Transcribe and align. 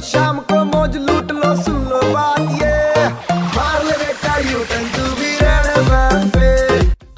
chama 0.00 0.42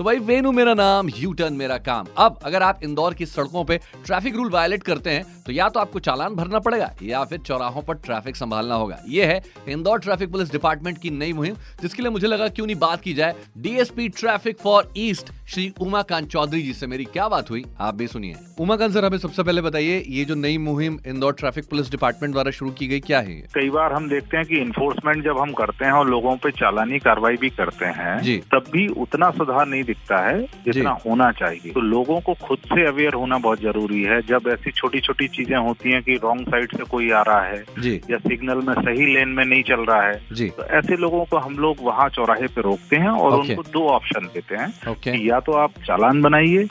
तो 0.03 0.07
भाई 0.07 0.19
वेनु 0.19 0.51
मेरा 0.53 0.73
नाम 0.75 1.09
यू 1.17 1.33
टर्न 1.33 1.55
मेरा 1.55 1.77
काम। 1.79 2.07
अब 2.19 2.39
अगर 2.45 2.63
आप 2.63 2.81
इंदौर 2.85 3.15
की 3.15 3.27
सड़कों 3.27 3.65
पे 3.65 3.77
ट्रैफ़िक 4.07 4.37
रूल 4.37 4.49
वायलेट 4.51 4.83
करते 4.83 5.11
हैं 5.11 5.25
तो 5.43 5.53
या 5.53 5.69
तो 5.69 5.81
आपको 5.81 5.99
चालान 6.01 6.35
भरना 6.35 6.59
पड़ेगा 6.59 6.91
या 7.03 7.23
फिर 7.25 7.39
चौराहों 7.41 7.83
पर 7.83 7.95
ट्रैफ़िक 7.97 8.37
संभालना 8.37 8.75
होगा। 8.75 8.99
ये 9.09 9.25
है 9.27 9.41
इंदौर 9.69 9.99
ट्रैफ़िक 10.01 10.31
पुलिस 10.33 10.51
डिपार्टमेंट 10.53 10.99
की 10.99 11.11
नई 11.13 11.33
मुहिम 11.33 11.55
जिसके 11.83 12.03
लिए 12.03 12.11
मुझे 12.11 12.27
लगा 12.27 12.49
क्यों 12.49 12.67
नहीं 12.67 12.77
बात 12.79 13.01
की 13.01 13.15
जाए। 13.15 13.35
DSP 13.59 14.09
traffic 14.11 14.59
for 14.63 14.93
east 14.99 15.31
Shri 15.53 15.73
Umakant 15.81 16.29
Chaudhary 16.31 16.63
ji 16.63 16.73
से 16.73 16.87
मेरी 16.87 17.05
क्या 17.07 17.29
बात 17.29 17.51
हुई 17.51 17.65
आप 17.81 17.95
भी 17.95 18.07
सुनिए। 18.09 18.35
उमाकांत 18.61 18.93
सर 18.93 19.05
हमें 19.05 19.19
सबसे 19.19 19.43
पहले 19.43 19.61
बताइए 19.61 20.03
ये 20.09 20.25
जो 20.25 20.35
नई 20.37 20.59
मुहिम 20.61 20.99
इंदौर 21.07 21.33
ट्रैफ़िक 21.35 21.69
पुलिस 21.71 21.91
डिपार्टमेंट 21.91 22.33
द्वारा 22.33 22.51
शुरू 22.51 22.71
की 22.73 22.87
गई 22.89 23.01
क्या 23.03 23.21
है 23.21 23.41
कई 23.55 23.71
बार 23.71 23.93
हम 23.93 24.09
देखते 24.09 24.37
हैं 24.37 24.47
कि 24.47 24.59
इन्फोर्समेंट 24.59 25.25
जब 25.25 25.39
हम 25.39 25.53
करते 25.55 25.85
हैं 25.85 25.93
और 25.93 26.11
लोगों 26.11 26.37
पे 26.37 26.51
चालानी 26.61 26.99
कार्रवाई 27.01 27.37
भी 27.37 27.51
करते 27.53 27.87
हैं। 27.99 28.41
तब 28.53 28.71
भी 28.73 28.87
उतना 29.03 29.31
सुधार 29.33 29.67
नहीं 29.67 29.83
दिखता 29.93 30.19
है 30.29 30.41
जितना 30.65 30.97
होना 31.07 31.31
चाहिए। 31.33 31.73
तो 31.73 31.81
लोगों 31.81 32.21
को 32.21 32.35
खुद 32.43 32.59
से 32.65 32.87
अवेयर 32.89 33.15
होना 33.15 33.39
बहुत 33.39 33.61
ज़रूरी 33.61 34.03
है। 34.03 34.21
जब 34.23 34.49
ऐसी 34.49 34.71
छोटी 34.71 35.01
छोटी 35.01 35.29
चीज़ें 35.29 35.57
होती 35.57 35.93
हैं 35.93 36.03
कि 36.03 36.15
रॉन्ग 36.23 36.49
साइड 36.49 36.77
से 36.77 36.85
कोई 36.85 37.11
आ 37.11 37.23
रहा 37.23 37.43
है 37.43 37.65
या 38.11 38.19
सिग्नल 38.19 38.63
में 38.67 38.75
सही 38.75 39.15
लेन 39.15 39.29
में 39.29 39.45
नहीं 39.45 39.63
चल 39.63 39.85
रहा 39.85 40.03
है 40.03 40.15
तो 40.49 40.65
ऐसे 40.79 40.97
लोगों 40.97 41.25
को 41.25 41.39
हम 41.39 41.59
लोग 41.59 41.77
वहाँ 41.81 42.09
चौराहे 42.09 42.47
पे 42.47 42.61
रोकते 42.61 42.97
हैं 42.97 43.09
और 43.09 43.39
उनको 43.39 43.63
दो 43.73 43.87
ऑप्शन 43.89 44.27
देते 44.35 44.57
हैं 44.57 44.69
कि 45.13 45.31
या 45.31 45.41
तो 45.41 45.53
आप 45.53 45.73
चालान 45.87 46.23
बनाइए 46.23 46.69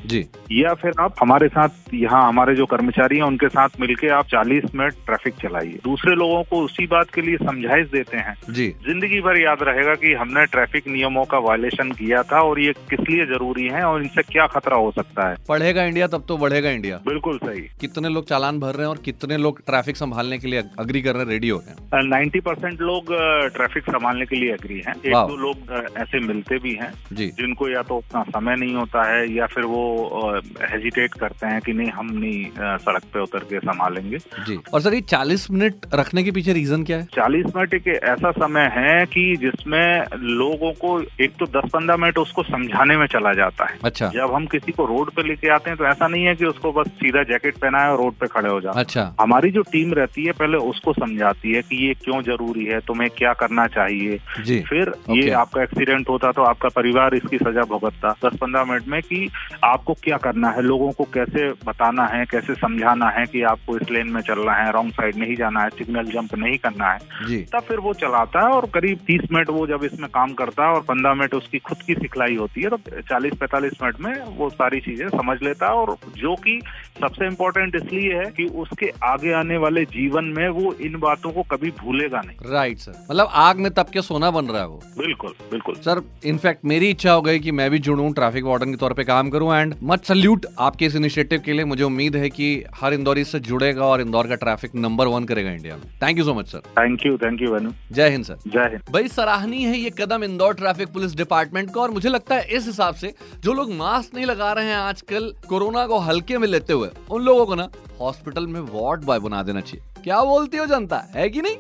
या 0.52 0.74
फिर 0.74 0.94
आप 1.00 1.16
हमारे 1.22 1.48
साथ 1.48 1.94
यहाँ 1.94 2.28
हमारे 2.28 2.56
जो 2.56 2.66
कर्मचारी 2.66 3.18
हैं 3.18 3.24
उनके 3.24 3.48
साथ 3.48 3.70
मिलके 3.80 4.08
आप 4.10 4.28
40 4.28 4.76
मिनट 4.76 4.94
ट्रैफ़िक 5.06 5.34
चलाइए। 5.34 5.80
दूसरे 5.84 6.16
लोगों 6.16 6.44
को 6.44 6.62
उसी 6.62 6.86
बात 6.88 7.10
के 7.10 7.22
लिए 7.22 7.38
समझाइश 7.38 7.88
देते 7.88 8.18
हैं। 8.18 8.36
जी। 8.50 8.68
ज़िंदगी 8.88 9.20
भर 9.22 9.42
याद 9.42 9.58
रहेगा 9.62 9.96
कि 9.96 10.14
हमने 10.14 10.46
ट्रैफ़िक 10.46 10.88
नियमों 10.88 11.24
का 11.26 11.38
वायलेशन 11.38 11.92
किया 11.92 12.24
था 12.24 12.42
और 12.42 12.60
ये 12.60 12.74
किस 12.90 13.00
लिए 13.12 13.26
ज़रूरी 13.26 13.68
है 13.68 13.84
और 13.84 14.02
इनसे 14.04 14.22
क्या 14.24 14.46
खतरा 14.48 14.78
हो 14.78 14.92
सकता 14.92 15.28
है? 15.30 15.36
पढ़ेगा 15.50 15.84
इंडिया 15.84 16.08
तब 16.08 16.26
तो 16.28 16.38
बढ़ेगा 16.38 16.70
इंडिया। 16.70 17.00
बिल्कुल 17.06 17.38
सही। 17.38 17.62
कितने 17.82 18.10
लोग 18.10 18.28
चालान 18.28 18.60
भर 18.60 18.76
रहे 18.76 18.82
हैं 18.82 18.90
और 18.90 19.02
कितने 19.06 19.38
लोग 19.38 19.60
ट्रैफ़िक 19.66 19.98
संभालने 19.98 20.38
के 20.38 20.48
लिए 20.48 20.64
अग्री 20.80 21.02
कर 21.02 21.14
रहे 21.14 21.24
हैं 21.24 21.30
रेडी 21.30 21.50
हो 21.50 21.58
रहे 21.60 21.72
हैं? 21.72 22.04
नाइन्टी 22.10 22.40
परसेंट 22.40 22.82
लोग 22.82 23.14
ट्रैफ़िक 23.56 23.84
संभालने 23.86 24.26
के 24.26 24.36
लिए 24.36 24.54
एग्री 24.54 24.82
हैं। 24.88 24.96
एक 24.96 25.14
दो 25.14 25.36
लोग 25.38 25.72
ऐसे 25.98 26.20
मिलते 26.22 26.58
भी 26.60 26.74
हैं 26.74 26.92
जिनको 27.14 27.70
या 27.70 27.82
तो 27.82 27.98
उतना 27.98 28.24
समय 28.30 28.56
नहीं 28.56 28.76
होता 28.76 29.04
है 29.04 29.26
या 29.34 29.46
फिर 29.48 29.66
वो 29.66 30.40
हेजिटेट 30.64 31.14
करते 31.14 31.48
हैं 31.48 31.60
कि 31.62 31.74
नहीं 31.74 31.90
हम 31.92 32.10
नहीं 32.14 32.78
सड़क 32.80 33.04
पे 33.14 33.22
उतर 33.22 33.44
के 33.46 33.60
संभालेंगे। 33.60 34.18
जी। 34.18 34.60
और 34.74 34.82
सर 34.82 34.94
ये 34.94 35.02
40 35.04 35.50
मिनट 35.52 35.86
रखने 35.94 36.24
के 36.24 36.32
पीछे 36.32 36.54
रीजन 36.54 36.84
क्या 36.84 36.98
है? 36.98 37.06
चालीस 37.14 37.46
मिनट 37.56 37.74
एक 37.74 37.88
ऐसा 37.88 38.32
समय 38.32 38.70
है 38.74 39.06
कि 39.06 39.36
जिसमें 39.42 40.06
लोगों 40.38 40.72
को 40.82 41.00
एक 41.24 41.36
तो 41.40 41.46
दस 41.50 41.70
पंद्रह 41.74 41.98
मिनट 41.98 42.18
उसको 42.18 42.44
समझाने 42.44 42.98
में 42.98 43.01
चला 43.08 43.34
जाता 43.34 43.66
है। 43.66 43.78
अच्छा। 43.84 44.08
जब 44.14 44.34
हम 44.34 44.46
किसी 44.48 44.72
को 44.72 44.86
रोड 44.86 45.12
पे 45.12 45.24
लेके 45.24 45.50
आते 45.54 45.70
हैं 45.70 45.78
तो 45.78 45.86
ऐसा 45.86 46.08
नहीं 46.08 46.26
है 46.26 46.36
कि 46.36 46.46
उसको 46.46 46.72
बस 46.72 46.88
सीधा 46.98 47.24
जैकेट 47.24 47.58
पहना 47.58 47.80
है 47.80 47.92
और 47.92 47.98
रोड 47.98 48.14
पे 48.14 48.28
खड़े 48.28 48.50
हो 48.50 48.60
जाओ 48.62 48.74
अच्छा। 48.74 49.04
हमारी 49.22 49.52
जो 49.52 49.62
टीम 49.72 49.94
रहती 49.94 50.26
है 50.26 50.32
पहले 50.34 50.58
उसको 50.70 50.94
समझाती 50.94 51.52
है 51.52 51.62
कि 51.62 51.86
ये 51.86 51.94
क्यों 52.04 52.22
ज़रूरी 52.24 52.66
है 52.66 52.80
तुम्हें 52.88 53.10
क्या 53.18 53.34
करना 53.36 53.68
चाहिए। 53.70 54.20
जी। 54.44 54.60
फिर 54.70 54.94
ये 55.12 55.30
आपका 55.36 55.64
एक्सीडेंट 55.64 56.10
होता 56.10 56.32
तो 56.32 56.44
आपका 56.44 56.70
परिवार 56.76 57.16
इसकी 57.16 57.38
सजा 57.38 57.64
भुगतता। 57.70 58.16
दस 58.26 58.38
पंद्रह 58.42 58.64
मिनट 58.64 58.88
में 58.88 59.02
कि 59.02 59.30
आपको 59.64 59.94
क्या 60.04 60.18
करना 60.20 60.50
है 60.50 60.62
लोगों 60.62 60.92
को 60.92 61.04
कैसे 61.14 61.48
बताना 61.66 62.06
है 62.06 62.24
कैसे 62.26 62.54
समझाना 62.56 63.10
है 63.10 63.26
कि 63.26 63.42
आपको 63.52 63.78
इस 63.78 63.92
लेन 63.92 64.08
में 64.08 64.22
चलना 64.22 64.54
है 64.54 64.72
रॉन्ग 64.72 64.92
साइड 64.92 65.18
नहीं 65.18 65.36
जाना 65.36 65.62
है 65.62 65.70
सिग्नल 65.72 66.12
जंप 66.12 66.36
नहीं 66.36 66.58
करना 66.58 66.92
है। 66.92 67.42
तब 67.46 67.62
फिर 67.62 67.80
वो 67.80 67.94
चलाता 67.96 68.40
है 68.40 68.52
और 68.52 68.66
करीब 68.74 69.00
तीस 69.08 69.22
मिनट 69.32 69.50
वो 69.50 69.66
जब 69.68 69.84
इसमें 69.84 70.10
काम 70.10 70.34
करता 70.34 70.66
है 70.66 70.74
और 70.74 70.82
पंद्रह 70.82 71.14
मिनट 71.14 71.34
उसकी 71.34 71.60
खुद 71.60 71.82
की 71.82 71.94
सिखलाई 71.94 72.36
होती 72.36 72.62
है 72.62 72.70
तो 72.70 72.78
चालीस 73.00 73.34
पैंतालीस 73.34 73.74
मिनट 73.82 74.00
में 74.00 74.38
वो 74.38 74.50
सारी 74.50 74.80
चीज़ें 74.80 75.08
समझ 75.10 75.38
लेता 75.44 75.68
है 75.68 75.74
और 75.74 75.96
जो 76.18 76.36
कि 76.36 76.60
सबसे 77.02 77.28
इम्पोर्टेंट 77.28 77.76
इसलिए 77.76 78.14
है 78.16 78.26
कि 78.32 78.46
उसके 78.62 78.92
आगे 79.06 79.32
आने 79.34 79.58
वाले 79.58 79.84
जीवन 79.92 80.26
में 80.38 80.48
वो 80.52 80.74
इन 80.82 81.00
बातों 81.00 81.32
को 81.32 81.44
कभी 81.52 81.72
भूलेगा 81.80 82.22
नहीं। 82.22 82.52
राइट 82.52 82.80
सर 82.80 82.94
मतलब 83.02 83.30
आग 83.42 83.60
में 83.60 83.72
तब 83.74 83.90
के 83.94 84.02
सोना 84.02 84.32
बन 84.32 84.46
रहा 84.48 84.62
है 84.62 84.68
वो? 84.68 84.82
बिल्कुल 84.98 85.34
बिल्कुल। 85.52 85.76
सर 85.78 86.02
इनफैक्ट 86.26 86.66
मेरी 86.66 86.90
इच्छा 86.90 87.12
हो 87.12 87.22
गई 87.22 87.40
कि 87.40 87.52
मैं 87.52 87.70
भी 87.72 87.80
जुड़ूं 87.82 88.12
ट्रैफ़िक 88.14 88.44
वार्डन 88.46 88.72
के 88.72 88.78
तौर 88.78 88.94
पे 88.94 89.04
काम 89.04 89.30
करूँ 89.30 89.54
एंड 89.56 89.76
मच 89.84 90.06
सल्यूट 90.08 90.46
आपके 90.60 90.86
इस 90.86 90.96
इनिशिएटिव 90.96 91.42
के 91.46 91.54
लिए। 91.54 91.66
मुझे 91.66 91.84
उम्मीद 91.84 92.16
है 92.16 92.30
कि 92.30 92.54
हर 92.76 92.94
इंदौरी 92.94 93.22
इससे 93.22 93.40
जुड़ेगा 93.42 93.86
और 93.86 94.02
इंदौर 94.02 94.28
का 94.28 94.36
ट्रैफ़िक 94.38 94.76
नंबर 94.78 95.08
वन 95.08 95.26
करेगा 95.26 95.52
इंडिया 95.52 95.76
में। 95.76 95.84
Thank 96.02 96.18
you 96.18 96.24
so 96.26 96.34
much 96.34 96.48
sir 96.48 96.60
thank 96.80 97.06
you 97.06 97.18
thank 97.18 97.42
you 97.42 97.54
Venu 97.54 97.72
जय 97.92 98.10
हिंद 98.10 98.26
सर 98.26 98.38
जय 98.48 98.70
हिंद। 98.72 98.92
भाई 98.92 99.08
सराहनीय 99.10 99.68
है 99.68 99.78
ये 99.78 99.90
कदम 100.00 100.24
इंदौर 100.24 100.54
ट्रैफ़िक 100.54 100.94
पुलिस 100.94 101.16
डिपार्टमेंट 101.18 101.74
का 101.74 101.82
और 101.82 101.92
मुझे 101.92 102.10
लगता 102.10 102.36
है 102.36 102.58
इस 102.58 102.66
हिसाब 102.68 102.96
से 102.96 103.14
जो 103.44 103.54
लोग 103.54 103.72
मास्क 103.76 104.16
नहीं 104.16 104.26
लगा 104.26 104.52
रहे 104.54 104.66
हैं 104.66 104.76
आजकल 104.76 105.34
कोरोना 105.50 105.86
को 105.88 106.00
हल्के 106.02 106.38
में 106.38 106.48
लेते 106.48 106.74
हुए 106.74 106.90
उन 107.12 107.22
लोगों 107.22 107.46
को 107.46 107.56
ना 107.56 107.70
हॉस्पिटल 108.02 108.48
में 108.48 108.62
वार्ड 108.62 109.06
बॉय 109.06 109.20
बना 109.20 109.44
देना 109.44 109.62
चाहिए। 109.62 110.02
क्या 110.04 110.24
बोलती 110.24 110.58
हो 110.58 110.66
जनता? 110.66 110.98
है 111.16 111.30
कि 111.30 111.42
नहीं? 111.42 111.58